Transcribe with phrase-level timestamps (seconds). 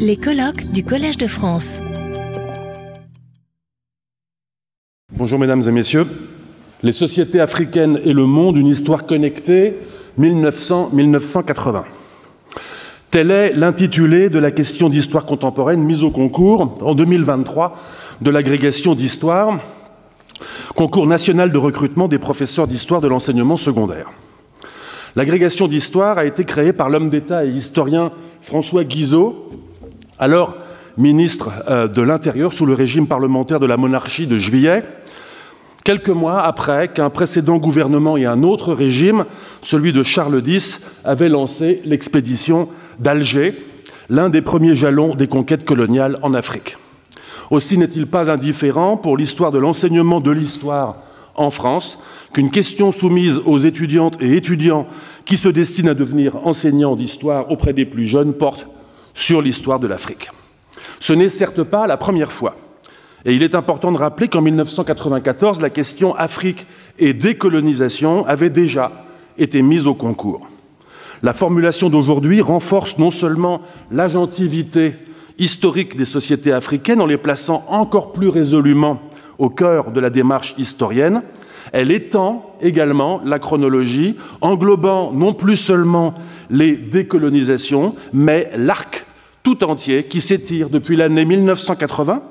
[0.00, 1.80] Les colloques du Collège de France.
[5.12, 6.06] Bonjour mesdames et messieurs.
[6.82, 9.78] Les sociétés africaines et le monde, une histoire connectée,
[10.18, 11.84] 1900-1980.
[13.10, 17.76] Tel est l'intitulé de la question d'histoire contemporaine mise au concours en 2023
[18.22, 19.60] de l'agrégation d'histoire,
[20.74, 24.10] concours national de recrutement des professeurs d'histoire de l'enseignement secondaire.
[25.16, 28.12] L'agrégation d'histoire a été créée par l'homme d'État et historien
[28.42, 29.50] François Guizot,
[30.18, 30.56] alors
[30.98, 34.84] ministre euh, de l'Intérieur sous le régime parlementaire de la monarchie de juillet,
[35.84, 39.24] quelques mois après qu'un précédent gouvernement et un autre régime,
[39.62, 43.54] celui de Charles X, avaient lancé l'expédition d'Alger,
[44.10, 46.76] l'un des premiers jalons des conquêtes coloniales en Afrique.
[47.50, 50.96] Aussi n'est-il pas indifférent pour l'histoire de l'enseignement de l'histoire
[51.36, 51.98] en France
[52.32, 54.86] qu'une question soumise aux étudiantes et étudiants
[55.24, 58.68] qui se destinent à devenir enseignants d'histoire auprès des plus jeunes porte
[59.14, 60.30] sur l'histoire de l'Afrique.
[61.00, 62.56] Ce n'est certes pas la première fois.
[63.24, 66.66] Et il est important de rappeler qu'en 1994, la question Afrique
[66.98, 69.04] et décolonisation avait déjà
[69.36, 70.46] été mise au concours.
[71.22, 74.94] La formulation d'aujourd'hui renforce non seulement l'agentivité
[75.38, 79.00] historique des sociétés africaines en les plaçant encore plus résolument
[79.38, 81.22] au cœur de la démarche historienne,
[81.72, 86.14] elle étend également la chronologie, englobant non plus seulement
[86.48, 89.04] les décolonisations, mais l'arc
[89.42, 92.22] tout entier qui s'étire depuis l'année 1980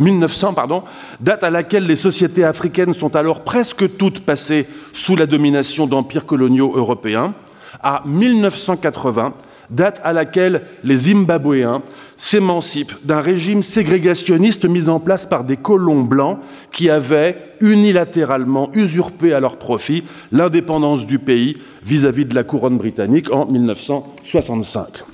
[0.00, 0.82] 1900, pardon,
[1.20, 6.26] date à laquelle les sociétés africaines sont alors presque toutes passées sous la domination d'empires
[6.26, 7.32] coloniaux européens,
[7.80, 9.34] à 1980,
[9.70, 11.82] date à laquelle les Zimbabwéens
[12.16, 16.38] s'émancipent d'un régime ségrégationniste mis en place par des colons blancs
[16.70, 22.78] qui avaient unilatéralement usurpé à leur profit l'indépendance du pays vis-à-vis -vis de la couronne
[22.78, 25.04] britannique en 1965.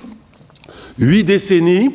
[0.99, 1.91] Huit décennies,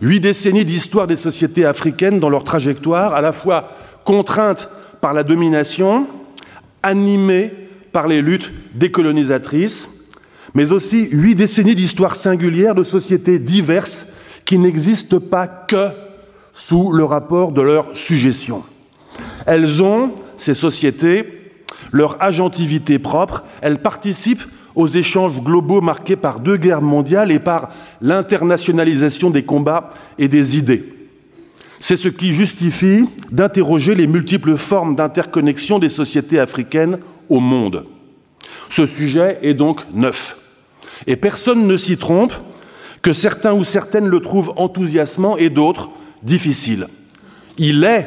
[0.00, 3.70] huit décennies d'histoire des sociétés africaines dans leur trajectoire, à la fois
[4.04, 4.68] contraintes
[5.00, 6.06] par la domination,
[6.82, 7.50] animées
[7.92, 9.88] par les luttes décolonisatrices,
[10.54, 14.06] mais aussi huit décennies d'histoire singulière de sociétés diverses
[14.44, 15.88] qui n'existent pas que
[16.52, 18.62] sous le rapport de leur suggestion.
[19.46, 21.24] Elles ont, ces sociétés,
[21.92, 27.70] leur agentivité propre, elles participent aux échanges globaux marqués par deux guerres mondiales et par
[28.00, 30.84] l'internationalisation des combats et des idées.
[31.80, 36.98] C'est ce qui justifie d'interroger les multiples formes d'interconnexion des sociétés africaines
[37.28, 37.84] au monde.
[38.68, 40.36] Ce sujet est donc neuf.
[41.06, 42.32] Et personne ne s'y trompe
[43.02, 45.90] que certains ou certaines le trouvent enthousiasmant et d'autres
[46.22, 46.88] difficile.
[47.58, 48.06] Il est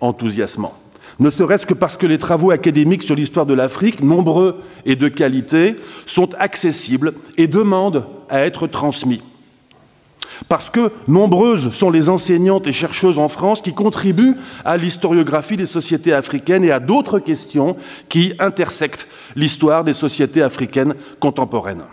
[0.00, 0.74] enthousiasmant,
[1.18, 5.08] ne serait-ce que parce que les travaux académiques sur l'histoire de l'Afrique, nombreux et de
[5.08, 9.22] qualité, sont accessibles et demandent à être transmis.
[10.48, 15.66] Parce que nombreuses sont les enseignantes et chercheuses en France qui contribuent à l'historiographie des
[15.66, 17.76] sociétés africaines et à d'autres questions
[18.08, 21.84] qui intersectent l'histoire des sociétés africaines contemporaines.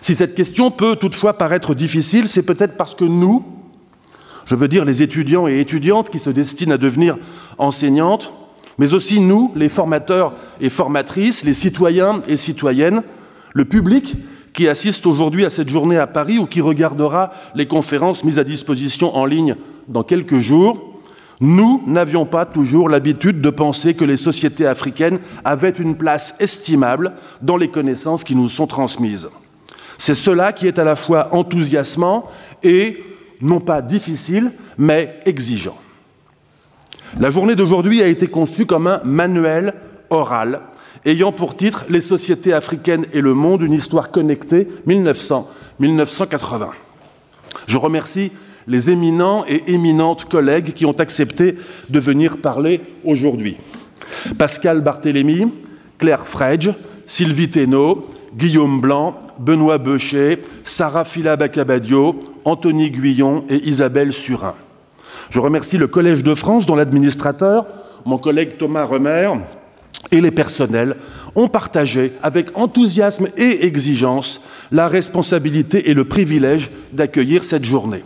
[0.00, 3.44] Si cette question peut toutefois paraître difficile, c'est peut-être parce que nous,
[4.44, 7.18] je veux dire les étudiants et étudiantes qui se destinent à devenir
[7.58, 8.32] enseignantes,
[8.78, 13.02] mais aussi nous, les formateurs et formatrices, les citoyens et citoyennes,
[13.54, 14.16] le public
[14.52, 18.44] qui assiste aujourd'hui à cette journée à Paris ou qui regardera les conférences mises à
[18.44, 19.56] disposition en ligne
[19.88, 21.00] dans quelques jours,
[21.40, 27.14] nous n'avions pas toujours l'habitude de penser que les sociétés africaines avaient une place estimable
[27.40, 29.28] dans les connaissances qui nous sont transmises.
[29.98, 32.30] C'est cela qui est à la fois enthousiasmant
[32.62, 33.02] et
[33.40, 35.76] non pas difficile, mais exigeant.
[37.18, 39.74] La journée d'aujourd'hui a été conçue comme un manuel
[40.10, 40.60] oral
[41.04, 46.70] ayant pour titre Les sociétés africaines et le monde, une histoire connectée 1900-1980.
[47.66, 48.32] Je remercie
[48.66, 51.56] les éminents et éminentes collègues qui ont accepté
[51.88, 53.56] de venir parler aujourd'hui.
[54.38, 55.52] Pascal Barthélémy,
[55.98, 56.70] Claire Fredge,
[57.06, 64.54] Sylvie Thénault, Guillaume Blanc, Benoît Beuchet, Sarah Fila Bacabadio, Anthony Guyon et Isabelle Surin.
[65.30, 67.66] Je remercie le Collège de France, dont l'administrateur,
[68.04, 69.30] mon collègue Thomas Remer,
[70.12, 70.96] et les personnels
[71.34, 78.04] ont partagé avec enthousiasme et exigence la responsabilité et le privilège d'accueillir cette journée.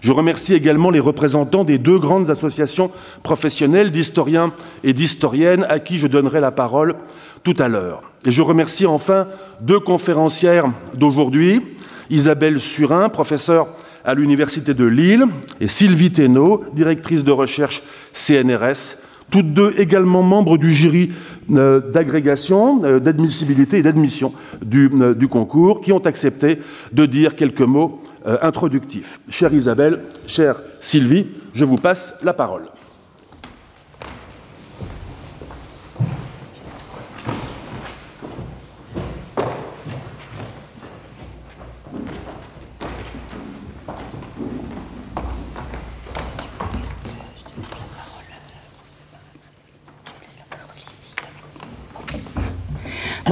[0.00, 2.90] Je remercie également les représentants des deux grandes associations
[3.22, 4.52] professionnelles d'historiens
[4.84, 6.94] et d'historiennes à qui je donnerai la parole
[7.42, 8.02] tout à l'heure.
[8.24, 9.26] Et je remercie enfin
[9.60, 11.62] deux conférencières d'aujourd'hui,
[12.10, 13.68] Isabelle Surin, professeure
[14.04, 15.26] à l'Université de Lille,
[15.60, 17.82] et Sylvie Thénault, directrice de recherche
[18.12, 18.96] CNRS,
[19.30, 21.10] toutes deux également membres du jury
[21.52, 24.32] euh, d'agrégation, euh, d'admissibilité et d'admission
[24.74, 26.58] euh, du, concours, qui ont accepté
[26.92, 28.00] de dire quelques mots
[28.42, 29.20] introductifs.
[29.30, 32.64] Chère Isabelle, chère Sylvie, je vous passe la parole.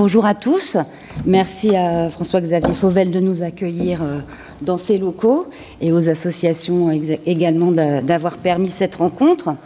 [0.06, 0.76] Bonjour à tous.
[1.24, 4.20] Merci à François-Xavier Fauvel de nous accueillir euh,
[4.62, 5.48] dans ces locaux
[5.80, 6.92] et aux associations
[7.26, 9.56] également d'avoir permis cette rencontre.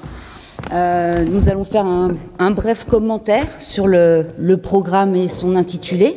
[0.73, 4.25] Euh, nous allons faire un, bref commentaire sur le,
[4.63, 6.17] programme et son intitulé.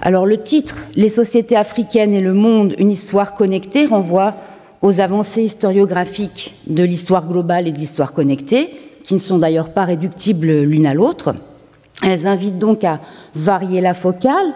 [0.00, 4.36] Alors le titre Les sociétés africaines et le monde, une histoire connectée renvoie
[4.80, 8.70] aux avancées historiographiques de l'histoire globale et de l'histoire connectée,
[9.02, 11.34] qui ne sont d'ailleurs pas réductibles l'une à l'autre.
[12.02, 13.00] Elles invitent donc à
[13.34, 14.52] varier la focale,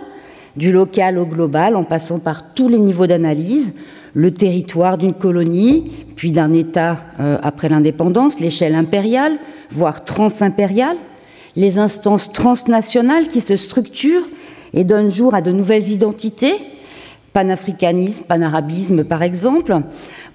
[0.56, 3.74] du local au global, en passant par tous les niveaux d'analyse,
[4.14, 9.36] le territoire d'une colonie, puis d'un État euh, après l'indépendance, l'échelle impériale,
[9.70, 10.96] voire transimpériale,
[11.54, 14.26] les instances transnationales qui se structurent
[14.74, 16.56] et donnent jour à de nouvelles identités,
[17.32, 19.76] panafricanisme, panarabisme par exemple,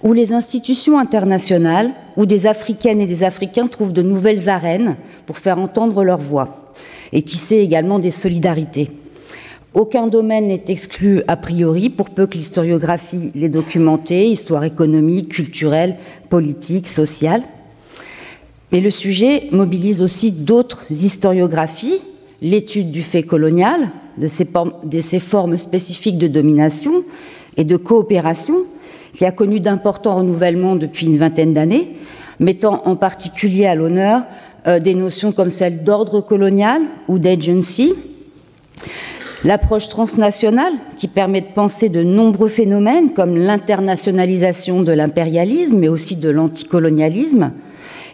[0.04, 4.96] ou les institutions internationales où des Africaines et des Africains trouvent de nouvelles arènes
[5.26, 6.63] pour faire entendre leur voix
[7.12, 8.90] et tisser également des solidarités.
[9.74, 15.98] Aucun domaine n'est exclu a priori, pour peu que l'historiographie l'ait documenté, histoire économique, culturelle,
[16.30, 17.42] politique, sociale.
[18.72, 22.02] Mais le sujet mobilise aussi d'autres historiographies,
[22.42, 24.48] l'étude du fait colonial, de ces,
[24.84, 27.04] de ces formes spécifiques de domination
[27.58, 28.56] et de coopération,
[29.16, 31.96] qui a connu d'importants renouvellements depuis une vingtaine d'années,
[32.40, 34.24] mettant en particulier à l'honneur
[34.68, 37.94] euh, des notions comme celle d'ordre colonial ou d'agency,
[39.44, 46.16] l'approche transnationale qui permet de penser de nombreux phénomènes comme l'internationalisation de l'impérialisme mais aussi
[46.16, 47.52] de l'anticolonialisme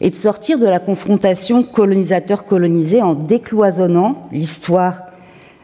[0.01, 5.02] et de sortir de la confrontation colonisateur-colonisé en décloisonnant l'histoire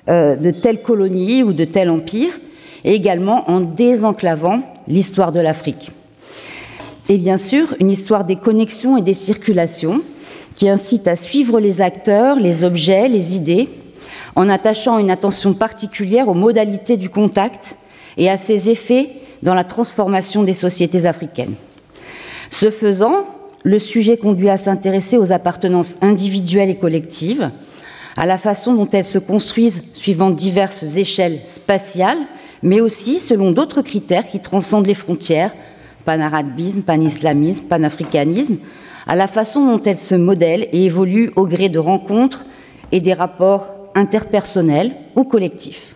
[0.08, 2.40] euh, de telle colonie ou de tel empire
[2.84, 5.92] et également en désenclavant l'histoire de l'Afrique.
[7.10, 10.02] Et bien sûr, une histoire des connexions et des circulations
[10.56, 13.70] qui incite à suivre les acteurs, les objets, les idées,
[14.36, 17.76] en attachant une attention particulière aux modalités du contact
[18.18, 19.10] et à ses effets
[19.44, 21.56] dans la transformation des sociétés africaines.
[22.50, 23.26] Ce faisant,
[23.64, 27.50] le sujet conduit à s'intéresser aux appartenances individuelles et collectives,
[28.18, 32.18] à la façon dont elles se construisent suivant diverses échelles spatiales,
[32.64, 35.54] mais aussi selon d'autres critères qui transcendent les frontières,
[36.06, 38.58] panarabisme, panislamisme, panafricanisme,
[39.08, 42.46] à la façon dont elle se modèle et évolue au gré de rencontres
[42.92, 45.96] et des rapports interpersonnels ou collectifs.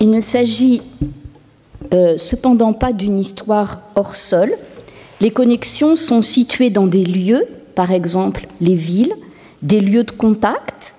[0.00, 0.82] Il ne s'agit
[1.94, 4.52] euh, cependant pas d'une histoire hors sol.
[5.20, 9.14] Les connexions sont situées dans des lieux, par exemple les villes,
[9.62, 10.94] des lieux de contact,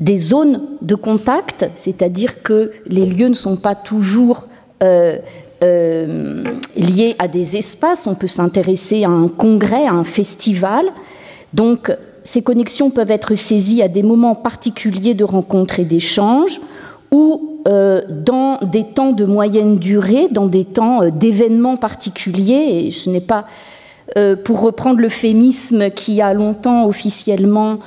[0.00, 4.46] des zones de contact, c'est-à-dire que les lieux ne sont pas toujours
[4.82, 5.18] euh,
[5.64, 6.44] euh,
[6.76, 8.06] liées à des espaces.
[8.06, 10.84] On peut s'intéresser à un congrès, à un festival.
[11.54, 11.90] Donc,
[12.22, 16.60] ces connexions peuvent être saisies à des moments particuliers de rencontres et d'échanges
[17.10, 22.84] ou euh, dans des temps de moyenne durée, dans des temps euh, d'événements particuliers.
[22.86, 23.46] Et ce n'est pas,
[24.44, 27.80] pour reprendre l'euphémisme qui a longtemps officiellement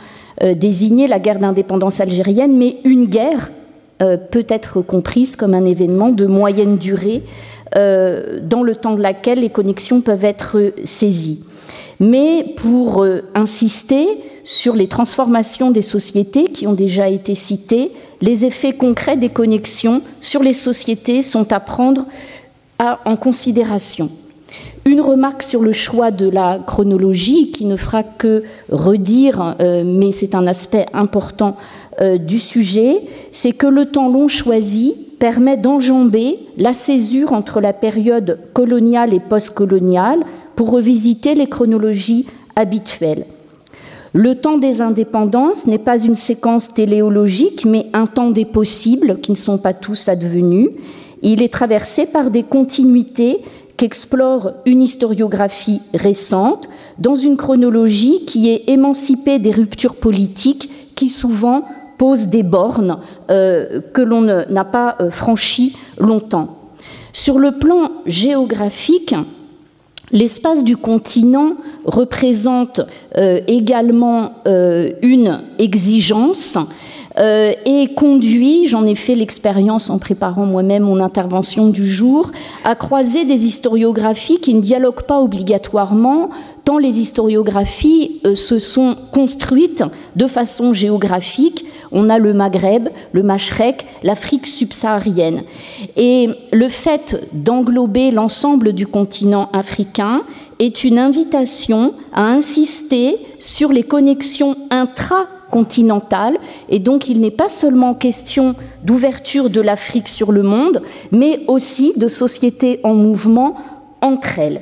[0.55, 3.49] désigné la guerre d'indépendance algérienne, mais une guerre
[3.99, 7.23] peut être comprise comme un événement de moyenne durée
[7.75, 11.43] euh, dans le temps de laquelle les connexions peuvent être saisies.
[11.99, 14.07] Mais pour euh, insister
[14.43, 17.91] sur les transformations des sociétés qui ont déjà été citées,
[18.21, 22.07] les effets concrets des connexions sur les sociétés sont à prendre
[22.79, 24.09] en considération.
[24.85, 30.11] Une remarque sur le choix de la chronologie qui ne fera que redire, euh, mais
[30.11, 31.57] c'est un aspect important
[32.21, 33.01] du sujet,
[33.33, 39.19] c'est que le temps long choisi permet d'enjamber la césure entre la période coloniale et
[39.19, 40.23] postcoloniale
[40.55, 43.25] pour revisiter les chronologies habituelles.
[44.13, 49.31] Le temps des indépendances n'est pas une séquence téléologique, mais un temps des possibles qui
[49.31, 50.69] ne sont pas tous advenus.
[51.21, 53.37] Il est traversé par des continuités
[53.79, 56.67] qu'explore une historiographie récente
[56.97, 61.63] dans une chronologie qui est émancipée des ruptures politiques qui souvent
[61.97, 62.99] pose des bornes
[63.31, 66.57] euh, que l'on n'a pas euh, franchies longtemps.
[67.13, 69.15] Sur le plan géographique,
[70.11, 71.53] L'espace du continent
[71.85, 72.81] représente
[73.15, 74.41] euh, également
[75.03, 76.57] une exigence
[77.19, 82.31] euh, et conduit, j'en ai fait l'expérience en préparant moi-même mon intervention du jour,
[82.63, 86.29] à croiser des historiographies qui ne dialoguent pas obligatoirement,
[86.63, 89.83] tant les historiographies se sont construites
[90.15, 91.65] de façon géographique.
[91.91, 95.43] On a le Maghreb, le Machrek, l'Afrique subsaharienne.
[95.97, 100.21] Et le fait d'englober l'ensemble du continent africain
[100.59, 104.55] est une invitation à insister sur les connexions
[105.49, 106.37] intracontinentales.
[106.69, 111.93] Et donc, il n'est pas seulement question d'ouverture de l'Afrique sur le monde, mais aussi
[111.97, 113.55] de sociétés en mouvement
[114.01, 114.61] entre elles.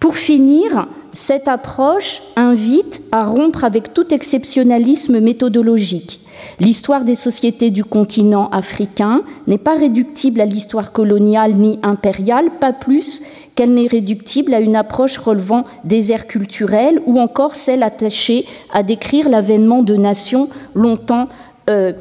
[0.00, 6.20] Pour finir, cette approche invite à rompre avec tout exceptionnalisme méthodologique.
[6.58, 12.72] L'histoire des sociétés du continent africain n'est pas réductible à l'histoire coloniale ni impériale, pas
[12.72, 13.22] plus
[13.54, 18.82] qu'elle n'est réductible à une approche relevant des airs culturels ou encore celle attachée à
[18.82, 21.28] décrire l'avènement de nations longtemps
[21.70, 21.92] euh,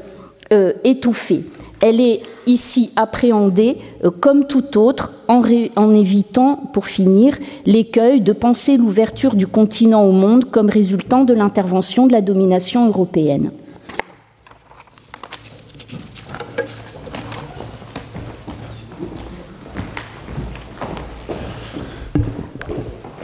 [0.54, 1.44] euh, étouffées.
[1.82, 8.78] Elle est ici appréhendée euh, comme tout autre en évitant, pour finir, l'écueil de penser
[8.78, 13.52] l'ouverture du continent au monde comme résultant de l'intervention de la domination européenne.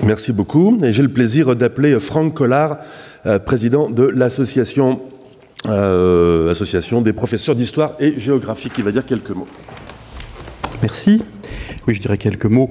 [0.07, 0.79] Merci beaucoup.
[0.83, 2.77] Et j'ai le plaisir d'appeler Franck Collard,
[3.25, 5.01] euh, président de l'association
[5.65, 9.47] euh, association des professeurs d'histoire et géographie, qui va dire quelques mots.
[10.81, 11.21] Merci.
[11.85, 12.69] Oui, je dirais quelques mots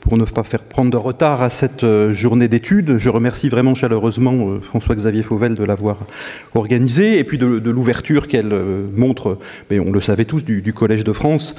[0.00, 2.96] pour ne pas faire prendre de retard à cette euh, journée d'études.
[2.96, 5.98] Je remercie vraiment chaleureusement François-Xavier Fauvel de l'avoir
[6.54, 8.54] organisée et puis de, l'ouverture qu'elle
[8.94, 9.36] montre,
[9.70, 11.54] mais on le savait tous, du, du Collège de France.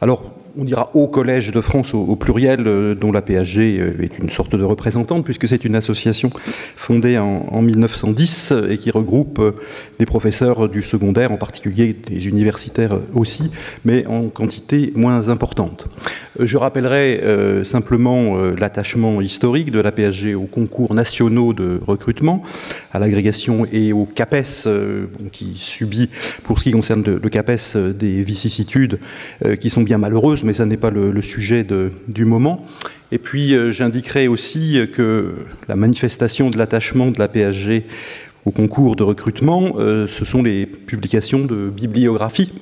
[0.00, 4.18] Alors, on dira au Collège de France au, pluriel, euh, dont la PHG euh, est
[4.18, 6.30] une sorte de représentante, puisque c'est une association
[6.76, 9.52] fondée en, 1910 et qui regroupe euh,
[10.00, 13.50] des professeurs du secondaire, en particulier des universitaires aussi,
[13.84, 15.86] mais en quantité moins importante.
[16.40, 22.42] Je rappellerai simplement l'attachement historique de la PSG aux concours nationaux de recrutement,
[22.92, 24.68] à l'agrégation et au CAPES,
[25.32, 26.08] qui subit,
[26.44, 28.98] pour ce qui concerne le CAPES, des vicissitudes
[29.60, 31.66] qui sont bien malheureuses, mais ça n'est pas le, sujet
[32.08, 32.64] du moment.
[33.10, 35.34] Et puis euh, j'indiquerai aussi que
[35.68, 37.86] la manifestation de l'attachement de la PSG
[38.44, 42.52] au concours de recrutement, euh, ce sont les publications de bibliographie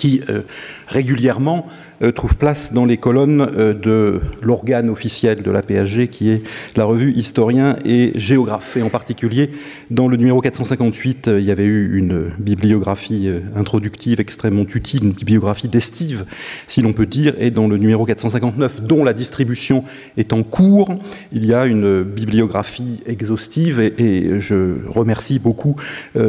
[0.00, 0.40] qui euh,
[0.88, 1.68] régulièrement
[2.02, 6.42] euh, trouve place dans les colonnes euh, de l'organe officiel de la PSG, qui est
[6.74, 8.78] la revue Historien et Géographe.
[8.78, 9.50] Et en particulier,
[9.90, 15.68] dans le numéro 458, il y avait eu une bibliographie introductive extrêmement utile, une bibliographie
[15.68, 16.24] d'estive,
[16.66, 19.84] si l'on peut dire, et dans le numéro 459, dont la distribution
[20.16, 20.88] est en cours,
[21.32, 25.76] il y a une bibliographie exhaustive, et, je remercie beaucoup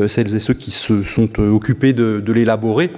[0.08, 2.90] celles et ceux qui se sont occupés de l'élaborer.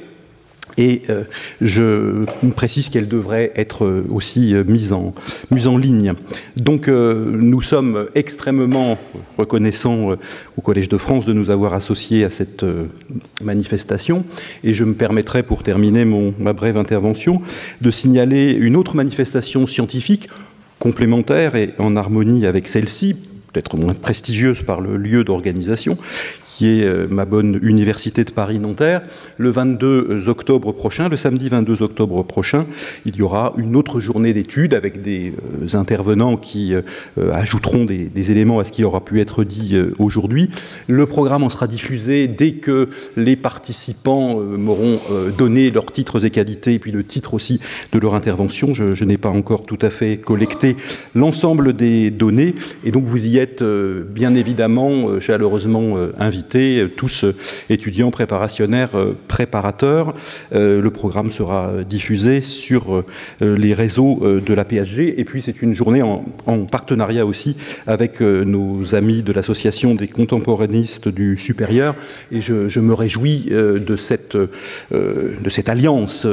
[0.77, 1.24] Et euh,
[1.62, 2.25] je
[2.56, 5.13] précise qu'elle devrait être euh, aussi euh, mise en,
[5.51, 6.13] mise en ligne.
[6.58, 8.98] Donc nous sommes extrêmement
[9.38, 10.15] reconnaissants
[10.58, 12.65] au Collège de France de nous avoir associés à cette
[13.42, 14.24] manifestation.
[14.63, 17.42] Et je me permettrai, pour terminer mon, ma brève intervention,
[17.82, 20.30] de signaler une autre manifestation scientifique
[20.80, 23.15] complémentaire et en harmonie avec celle-ci,
[23.53, 25.98] peut-être moins prestigieuse par le lieu d'organisation,
[26.53, 29.01] qui est euh, ma bonne université de Paris-Nanterre.
[29.38, 32.67] Le 22 octobre prochain, le samedi 22 octobre prochain,
[33.05, 35.33] il y aura une autre journée d'études avec des
[35.63, 36.81] euh, intervenants qui euh,
[37.33, 40.50] ajouteront des, éléments à ce qui aura pu être dit aujourd'hui.
[40.88, 45.00] Le programme en sera diffusé dès que les participants m'auront
[45.38, 47.60] donné leurs titres et qualités, et puis le titre aussi
[47.91, 48.74] de leur intervention.
[48.74, 50.77] Je, je n'ai pas encore tout à fait collecté
[51.15, 52.55] l'ensemble des données,
[52.86, 57.35] et donc vous y êtes bien évidemment chaleureusement invités euh, tous euh,
[57.69, 60.13] étudiants préparationnaires euh, préparateurs.
[60.51, 63.03] le programme sera diffusé sur
[63.41, 65.19] les réseaux de la PSG.
[65.19, 66.23] Et puis c'est une journée en,
[66.71, 67.55] partenariat aussi
[67.88, 71.95] avec nos amis de l'association des contemporanistes du supérieur.
[72.31, 76.27] Et je, me réjouis de cette, de cette alliance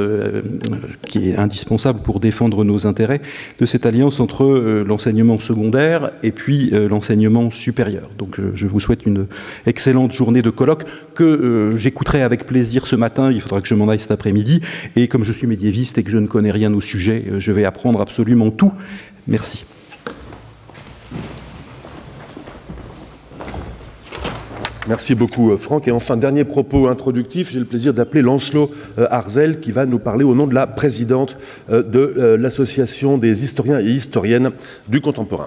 [1.07, 3.21] qui est indispensable pour défendre nos intérêts,
[3.59, 8.09] de cette alliance entre l'enseignement secondaire et puis l'enseignement supérieur.
[8.17, 9.27] Donc je vous souhaite une
[9.65, 13.31] excellente journée de colloque que euh, j'écouterai avec plaisir ce matin.
[13.31, 14.61] Il faudra que je m'en aille cet après-midi.
[14.95, 17.51] Et comme je suis médiéviste et que je ne connais rien au sujet, euh, je
[17.51, 18.71] vais apprendre absolument tout.
[19.27, 19.65] Merci.
[24.87, 25.87] Merci beaucoup Franck.
[25.87, 30.25] Et enfin, dernier propos introductif, j'ai le plaisir d'appeler Lancelot Arzel qui va nous parler
[30.25, 31.37] au nom de la présidente
[31.69, 34.49] de l'Association des historiens et historiennes
[34.89, 35.45] du contemporain.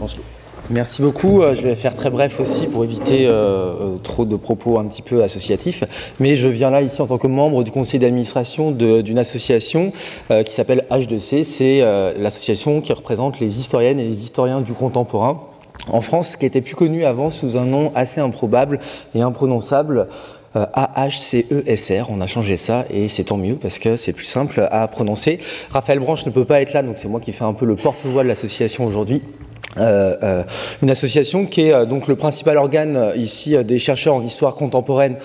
[0.00, 0.39] Lancelot.
[0.70, 1.42] Merci beaucoup.
[1.42, 4.84] Euh, je vais faire très bref aussi pour éviter euh, euh, trop de propos un
[4.84, 5.82] petit peu associatifs.
[6.20, 9.92] Mais je viens là ici en tant que membre du conseil d'administration d'une association
[10.28, 11.42] qui s'appelle H2C.
[11.44, 11.80] C'est
[12.16, 15.40] l'association qui représente les historiennes et les historiens du contemporain
[15.92, 18.78] en France, qui était plus connu avant sous un nom assez improbable
[19.14, 20.06] et imprononçable.
[20.54, 24.86] AHCESR, on a changé ça et c'est tant mieux parce que c'est plus simple à
[24.88, 25.40] prononcer.
[25.70, 27.76] Raphaël Branche ne peut pas être là, donc c'est moi qui fais un peu le
[27.76, 29.22] porte-voix de l'association aujourd'hui.
[29.78, 30.42] Euh, euh,
[30.82, 35.16] une association qui est euh, donc le principal organe ici des chercheurs en histoire contemporaine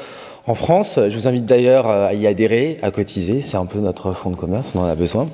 [0.48, 1.00] en France.
[1.10, 4.36] Je vous invite d'ailleurs à y adhérer, à cotiser, c'est un peu notre fonds de
[4.36, 5.28] commerce, on en a besoin.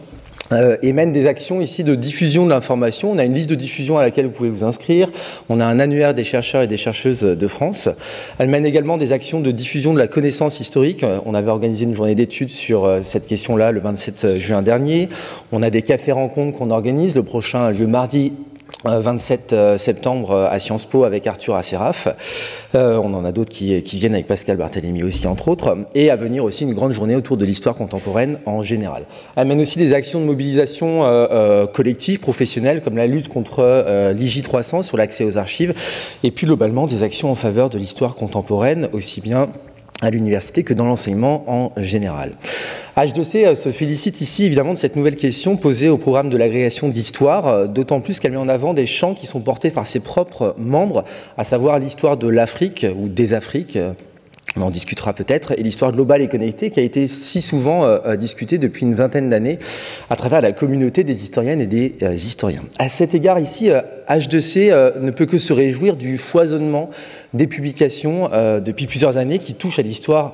[0.81, 3.11] et mène des actions ici de diffusion de l'information.
[3.11, 5.09] On a une liste de diffusion à laquelle vous pouvez vous inscrire.
[5.49, 7.89] On a un annuaire des chercheurs et des chercheuses de France.
[8.37, 11.05] Elle mène également des actions de diffusion de la connaissance historique.
[11.25, 15.09] On avait organisé une journée d'études sur cette question-là le 27 juin dernier.
[15.51, 17.15] On a des cafés rencontres qu'on organise.
[17.15, 18.33] Le prochain a lieu mardi
[18.83, 22.07] 27 euh, septembre euh, à Sciences Po avec Arthur Asseraf.
[22.75, 25.77] Euh, on en a d'autres qui, viennent avec Pascal Barthélémy aussi, entre autres.
[25.93, 29.03] Et à venir aussi une grande journée autour de l'histoire contemporaine en général.
[29.35, 31.01] Elle mène aussi des actions de mobilisation
[31.73, 35.73] collective, professionnelle, comme la lutte contre l'IJ300 sur l'accès aux archives.
[36.23, 39.49] Et puis globalement, des actions en faveur de l'histoire contemporaine, aussi bien
[40.01, 42.31] à l'université que dans l'enseignement en général.
[42.97, 46.89] H2C euh, se félicite ici évidemment de cette nouvelle question posée au programme de l'agrégation
[46.89, 49.99] d'histoire, euh, d'autant plus qu'elle met en avant des champs qui sont portés par ses
[49.99, 51.05] propres membres,
[51.37, 53.77] à savoir l'histoire de l'Afrique ou des Afriques,
[54.57, 57.99] on en discutera peut-être, et l'histoire globale et connectée qui a été si souvent euh,
[58.05, 59.59] euh, discutée depuis une vingtaine d'années
[60.09, 62.63] à travers la communauté des historiennes et des euh, historiens.
[62.77, 63.69] À cet égard, ici,
[64.09, 66.89] H2C ne peut que se réjouir du foisonnement
[67.33, 68.29] des publications
[68.63, 70.33] depuis plusieurs années qui touchent à l'histoire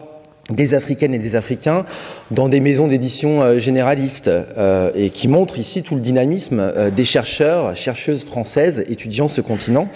[0.50, 1.86] des Africaines et des Africains
[2.32, 6.89] dans des maisons d'édition euh, généralistes euh, et qui montrent ici tout le dynamisme euh,
[6.89, 9.89] des chercheurs, chercheuses françaises étudiant ce continent,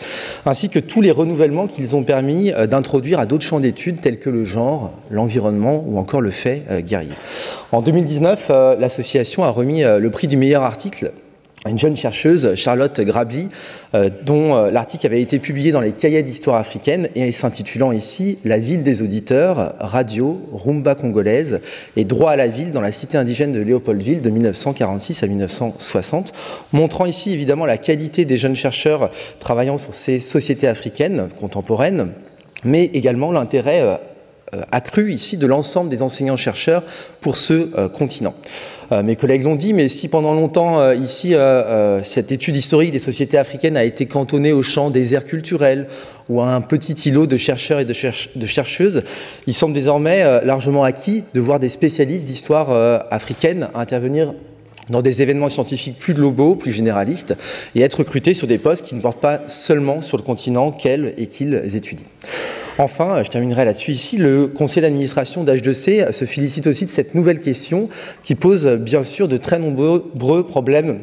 [0.45, 4.29] ainsi que tous les renouvellements qu'ils ont permis d'introduire à d'autres champs d'études tels que
[4.29, 7.13] le genre, l'environnement ou encore le fait guerrier.
[7.71, 11.11] En 2019, l'association a remis le prix du meilleur article
[11.69, 13.49] une jeune chercheuse, Charlotte Grabli,
[13.93, 18.39] euh, dont euh, l'article avait été publié dans les cahiers d'histoire africaine et s'intitulant ici
[18.45, 21.61] La ville des auditeurs, radio, rumba congolaise
[21.95, 26.33] et droit à la ville dans la cité indigène de Léopoldville de 1946 à 1960,
[26.73, 32.09] montrant ici évidemment la qualité des jeunes chercheurs travaillant sur ces sociétés africaines contemporaines,
[32.63, 36.83] mais également l'intérêt euh, accru ici de l'ensemble des enseignants-chercheurs
[37.21, 38.33] pour ce continent.
[38.91, 42.91] Euh, mes collègues l'ont dit, mais si pendant longtemps, euh, ici, euh, cette étude historique
[42.91, 45.87] des sociétés africaines a été cantonnée au champ des aires culturelles
[46.29, 47.93] ou à un petit îlot de chercheurs et de,
[48.45, 49.03] chercheuses,
[49.47, 52.71] il semble désormais largement acquis de voir des spécialistes d'histoire
[53.11, 54.33] africaine intervenir
[54.89, 57.35] dans des événements scientifiques plus globaux, plus généralistes,
[57.75, 61.13] et être recrutés sur des postes qui ne portent pas seulement sur le continent qu'elles
[61.17, 62.07] et qu'ils étudient.
[62.77, 67.39] Enfin, je terminerai là-dessus ici, le conseil d'administration d'H2C se félicite aussi de cette nouvelle
[67.39, 67.89] question
[68.23, 71.01] qui pose bien sûr de très nombreux problèmes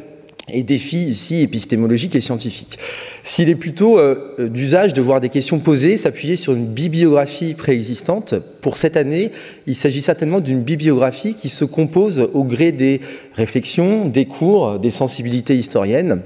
[0.51, 2.79] et défis ici épistémologiques et scientifiques.
[3.23, 8.33] S'il est plutôt euh, d'usage de voir des questions posées s'appuyer sur une bibliographie préexistante,
[8.61, 9.31] pour cette année,
[9.67, 12.99] il s'agit certainement d'une bibliographie qui se compose au gré des
[13.35, 16.21] réflexions, des cours, des sensibilités historiennes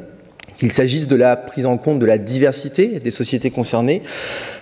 [0.64, 4.02] qu'il s'agisse de la prise en compte de la diversité des sociétés concernées,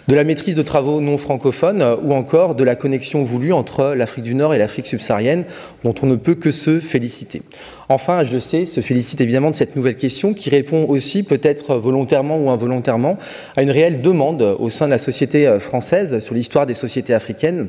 [0.07, 4.23] de la maîtrise de travaux non francophones ou encore de la connexion voulue entre l'Afrique
[4.23, 5.43] du Nord et l'Afrique subsaharienne
[5.83, 7.43] dont on ne peut que se féliciter.
[7.87, 11.75] Enfin, je le sais, se félicite évidemment de cette nouvelle question qui répond aussi, peut-être
[11.75, 13.19] volontairement ou involontairement,
[13.55, 17.67] à une réelle demande au sein de la société française sur l'histoire des sociétés africaines